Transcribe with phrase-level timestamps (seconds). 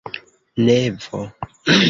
[0.65, 1.21] nevo